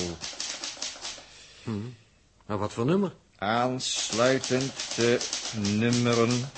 [2.45, 3.13] Maar wat voor nummer?
[3.41, 5.19] Aansluitend te
[5.55, 6.51] nummeren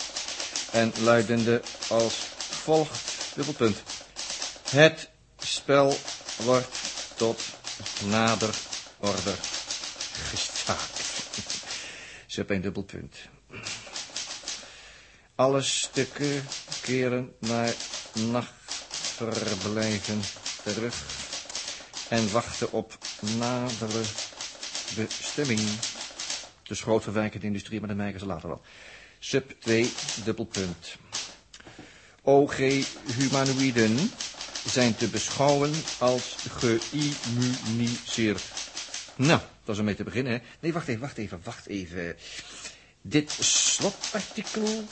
[0.72, 2.14] en luidende als
[2.64, 3.02] volgt,
[3.36, 3.78] dubbelpunt.
[4.70, 5.10] Het
[5.42, 5.98] spel
[6.38, 6.76] wordt
[7.16, 7.40] tot
[8.06, 8.56] nader
[9.00, 9.38] order
[10.30, 11.02] gestaakt.
[12.34, 13.16] Sub een dubbelpunt.
[15.36, 16.44] Alle stukken
[16.82, 17.74] keren naar
[18.14, 20.22] nachtverblijven
[20.64, 20.96] terug
[22.10, 24.02] en wachten op nadere
[24.96, 25.62] bestemming.
[26.64, 28.62] Dus groot verwerkende industrie, maar dat merken ze later wel.
[29.20, 29.90] Sub 2,
[30.24, 30.96] dubbelpunt.
[32.22, 32.58] OG
[33.16, 34.12] humanoïden
[34.66, 38.42] zijn te beschouwen als geïmmuniseerd.
[39.16, 40.40] Nou, dat is mee te beginnen, hè.
[40.60, 42.16] Nee, wacht even, wacht even, wacht even.
[43.02, 44.84] Dit slotartikel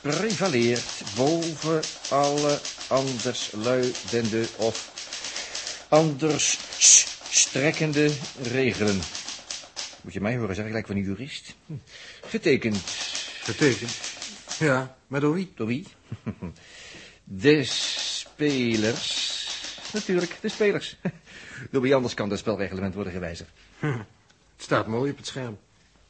[0.00, 4.90] prevaleert boven alle anders luidende of
[5.88, 6.58] anders
[7.28, 8.10] strekkende
[8.42, 9.00] regelen.
[10.06, 11.56] Moet je mij horen zeggen, gelijk van een jurist.
[11.66, 11.72] Hm.
[12.20, 12.76] Getekend.
[13.42, 14.00] Getekend.
[14.58, 15.52] Ja, maar door wie?
[15.54, 15.86] Door wie?
[17.24, 19.46] De spelers.
[19.92, 20.96] Natuurlijk, de spelers.
[21.70, 23.50] Door wie anders kan het spelreglement worden gewijzigd?
[23.78, 24.04] Het
[24.56, 25.58] staat mooi op het scherm.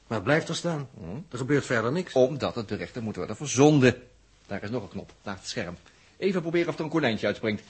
[0.06, 0.88] Maar het blijft er staan.
[1.30, 2.12] Er gebeurt verder niks.
[2.12, 4.02] Omdat het de rechter moet worden verzonden.
[4.46, 5.76] Daar is nog een knop, naast het scherm.
[6.16, 7.62] Even proberen of er een konijntje uitspringt.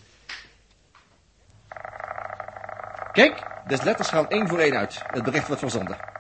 [3.13, 5.03] Kijk, de letters gaan één voor één uit.
[5.07, 6.16] Het bericht wordt verzonden.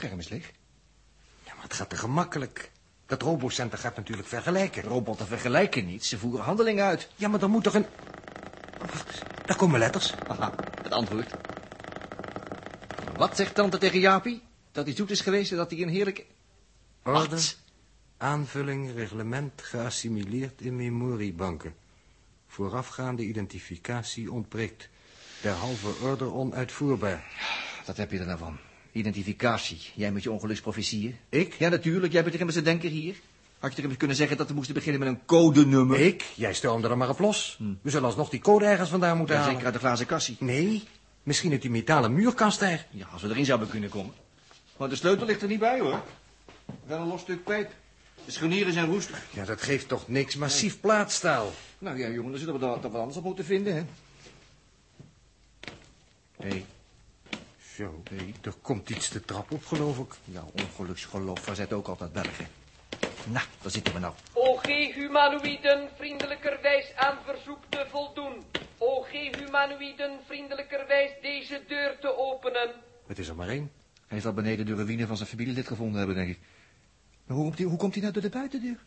[0.00, 0.52] Scherm is leeg.
[1.44, 2.70] Ja, maar het gaat te gemakkelijk.
[3.06, 4.82] Dat robocenter gaat natuurlijk vergelijken.
[4.82, 7.08] Robotten vergelijken niet, ze voeren handelingen uit.
[7.16, 7.86] Ja, maar dan moet toch een...
[8.78, 10.14] Wacht, daar komen letters.
[10.14, 11.34] Aha, het antwoord.
[13.16, 14.42] Wat zegt tante tegen Jaapie?
[14.72, 16.24] Dat hij zoet is geweest en dat hij een heerlijke...
[17.02, 17.56] Orde, Wat?
[18.16, 21.74] aanvulling, reglement geassimileerd in memoriebanken.
[22.46, 24.88] Voorafgaande identificatie ontbreekt.
[25.42, 27.24] Derhalve order onuitvoerbaar.
[27.86, 28.58] Wat heb je er nou van?
[28.92, 29.78] Identificatie.
[29.94, 31.16] Jij met je ongeluksprofetieën.
[31.28, 31.54] Ik?
[31.54, 32.12] Ja, natuurlijk.
[32.12, 33.14] Jij bent er immers de denker hier.
[33.58, 36.00] Had je er immers kunnen zeggen dat we moesten beginnen met een codenummer?
[36.00, 36.24] Ik?
[36.34, 37.58] Jij stormde er maar op los.
[37.82, 39.54] We zullen alsnog die code ergens vandaan moeten Ja, halen.
[39.56, 40.36] zeker uit de glazen kassie.
[40.40, 40.82] Nee,
[41.22, 42.86] misschien uit die metalen muurkast daar.
[42.90, 44.14] Ja, als we erin zouden kunnen komen.
[44.76, 46.02] Maar de sleutel ligt er niet bij, hoor.
[46.86, 47.70] Wel een los stuk pijp.
[48.24, 49.22] De scharnieren zijn roestig.
[49.30, 50.36] Ja, dat geeft toch niks.
[50.36, 51.52] Massief plaatstaal.
[51.78, 53.82] Nou ja, jongen, dan zullen we dat wat anders op moeten vinden, hè.
[56.36, 56.64] Hé, hey,
[57.80, 58.02] Zo,
[58.42, 60.14] er komt iets de trap op, geloof ik.
[60.24, 62.46] jouw ongeluksgeloof verzet ook altijd Belgen.
[63.26, 64.14] Nou, daar zitten we nou.
[64.32, 68.42] OG humanoïden vriendelijkerwijs aan verzoek te voldoen.
[68.78, 72.70] OG humanoïden vriendelijkerwijs deze deur te openen.
[73.06, 73.70] Het is er maar één.
[74.06, 76.38] Hij zal beneden de ruïne van zijn familielid gevonden hebben, denk ik.
[77.24, 78.78] Maar hoe komt hij, hoe komt hij nou door de buitendeur?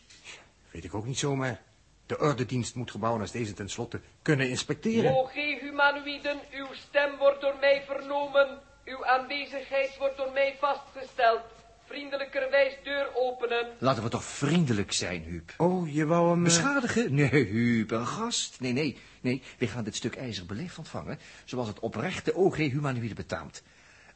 [0.72, 1.62] Weet ik ook niet zomaar.
[2.06, 5.16] De ordedienst moet gebouwen als deze tenslotte kunnen inspecteren.
[5.16, 8.72] OG humanoïden, uw stem wordt door mij vernomen.
[8.86, 11.42] Uw aanwezigheid wordt door mij vastgesteld.
[11.86, 13.68] Vriendelijkerwijs deur openen.
[13.78, 15.54] Laten we toch vriendelijk zijn, Huub.
[15.58, 16.38] Oh, je wou hem...
[16.38, 17.14] eh, Beschadigen?
[17.14, 18.60] Nee, Huub, een gast.
[18.60, 19.42] Nee, nee, nee.
[19.58, 23.64] We gaan dit stuk ijzer beleefd ontvangen, zoals het oprechte OG humanoïde betaamt.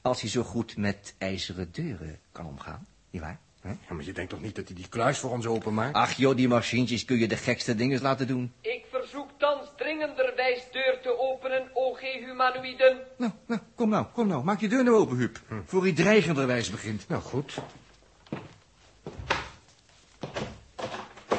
[0.01, 3.39] Als hij zo goed met ijzeren deuren kan omgaan, nietwaar?
[3.61, 3.69] Hè?
[3.69, 5.95] Ja, maar je denkt toch niet dat hij die kluis voor ons openmaakt?
[5.95, 8.53] Ach joh, die machientjes kun je de gekste dingen laten doen.
[8.61, 12.97] Ik verzoek thans dringenderwijs deur te openen, OG humanoïden.
[13.17, 14.43] Nou, nou, kom nou, kom nou.
[14.43, 15.39] Maak je deur nou open, Huub.
[15.65, 17.07] Voor hij dreigenderwijs begint.
[17.07, 17.57] Nou, goed.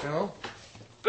[0.03, 0.35] Zo.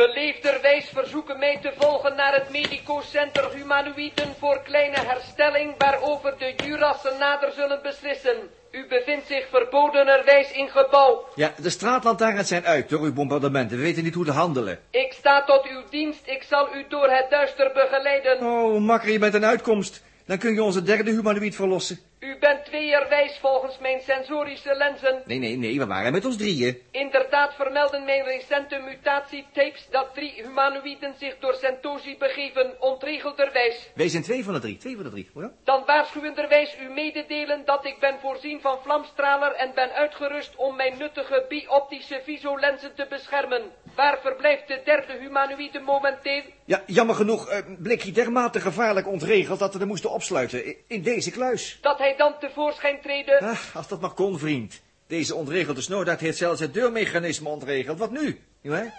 [0.05, 7.19] Beleefderwijs verzoeken mij te volgen naar het Medico-center Humanoïden voor kleine herstelling waarover de jurassen
[7.19, 8.37] nader zullen beslissen.
[8.71, 11.25] U bevindt zich verbodenerwijs in gebouw.
[11.35, 13.77] Ja, de straatlantaarns zijn uit door uw bombardementen.
[13.77, 14.79] We weten niet hoe te handelen.
[14.89, 18.37] Ik sta tot uw dienst, ik zal u door het duister begeleiden.
[18.37, 20.03] Oh, makker, je bent een uitkomst.
[20.25, 21.99] Dan kun je onze derde humanoïd verlossen.
[22.19, 25.21] U bent tweeërwijs volgens mijn sensorische lenzen.
[25.25, 26.81] Nee, nee, nee, we waren met ons drieën.
[26.91, 33.89] Inderdaad vermelden mijn recente mutatietapes dat drie humanoïden zich door Sentosi begeven, ontregelderwijs.
[33.95, 35.29] Wij zijn twee van de drie, twee van de drie.
[35.33, 35.51] Hoor?
[35.63, 40.97] Dan waarschuwenderwijs u mededelen dat ik ben voorzien van vlamstraler en ben uitgerust om mijn
[40.97, 43.61] nuttige bioptische visolenzen te beschermen.
[43.95, 46.43] Waar verblijft de derde humanoïde momenteel?
[46.65, 50.75] Ja, jammer genoeg eh, bleek hij dermate gevaarlijk ontregeld dat we hem moesten opsluiten.
[50.87, 51.77] In deze kluis.
[51.81, 53.39] Dat hij dan tevoorschijn treden?
[53.39, 54.81] Ach, als dat maar kon, vriend.
[55.07, 57.99] Deze ontregelde snoodaard heeft zelfs het deurmechanisme ontregeld.
[57.99, 58.41] Wat nu?
[58.61, 58.89] Hé, hé,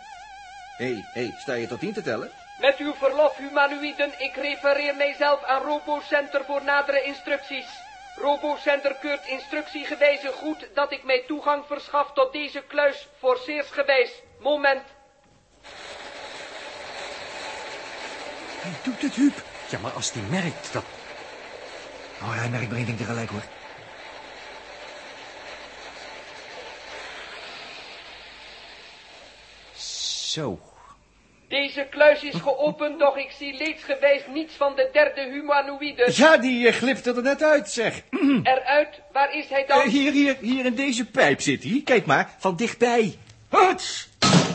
[0.76, 2.31] hey, hey, sta je tot tien te tellen?
[2.61, 7.66] Met uw verlof, humanoïden, ik refereer mijzelf aan RoboCenter voor nadere instructies.
[8.16, 14.22] RoboCenter keurt instructiegewijze goed dat ik mij toegang verschaf tot deze kluis, forceersgewijs.
[14.40, 14.83] Moment.
[18.61, 19.42] Hij doet het, Huub.
[19.70, 20.85] Ja, maar als hij merkt dat...
[22.22, 23.42] Oh, hij merkt maar één ding tegelijk, hoor.
[30.31, 30.59] Zo.
[31.48, 36.11] Deze kluis is geopend, doch ik zie leedsgewijs niets van de derde humanoïde.
[36.14, 38.03] Ja, die eh, glipte er net uit, zeg.
[38.42, 39.81] Eruit, waar is hij dan?
[39.81, 41.81] Eh, hier, hier, hier in deze pijp zit hij.
[41.85, 43.18] Kijk maar, van dichtbij.
[43.48, 44.10] Huts!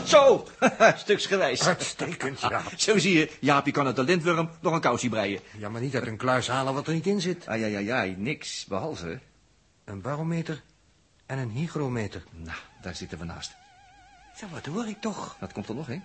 [0.06, 0.46] Zo,
[0.96, 1.66] stuksgewijs.
[1.66, 2.62] Uitstekend, ja.
[2.76, 5.40] Zo zie je, Jaapie kan uit de lintworm nog een kousie breien.
[5.58, 7.48] Ja, maar niet uit een kluis halen wat er niet in zit.
[7.48, 9.18] Ai, ai, ai, ai, niks, behalve...
[9.84, 10.62] Een barometer
[11.26, 12.22] en een hygrometer.
[12.30, 13.54] Nou, daar zitten we naast.
[14.40, 15.36] Ja, wat hoor ik toch?
[15.40, 16.00] Dat komt er nog, hè?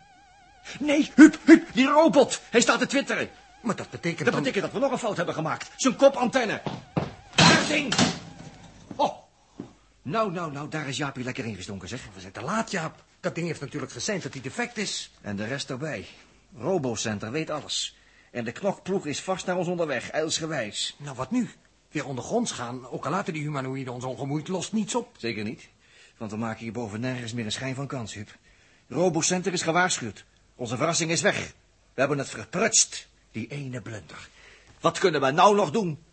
[0.80, 2.42] Nee, Huub, Huub, die robot.
[2.50, 3.30] Hij staat te twitteren.
[3.62, 4.44] Maar dat betekent Dat dan...
[4.44, 5.72] betekent dat we nog een fout hebben gemaakt.
[5.76, 6.62] Zijn kopantenne.
[7.36, 7.94] Daar ding.
[8.96, 9.18] Oh.
[10.02, 12.02] Nou, nou, nou, daar is Jaapie lekker ingestonken, zeg.
[12.14, 13.04] We zijn te laat, Jaap.
[13.22, 15.12] Dat ding heeft natuurlijk gezegd dat hij defect is.
[15.22, 16.08] En de rest erbij.
[16.58, 17.98] Robocenter weet alles.
[18.32, 20.96] En de knokploeg is vast naar ons onderweg, eilsgewijs.
[20.98, 21.50] Nou, wat nu?
[21.92, 25.16] Weer ondergronds gaan, ook al laten die humanoïden ons ongemoeid, lost niets op.
[25.18, 25.70] Zeker niet.
[26.18, 28.38] Want we maken hier boven nergens meer een schijn van kans, Huub.
[28.88, 30.26] Robocenter is gewaarschuwd.
[30.56, 31.54] Onze verrassing is weg.
[31.94, 33.08] We hebben het verprutst.
[33.32, 34.30] Die ene blunder.
[34.80, 36.04] Wat kunnen we nou nog doen?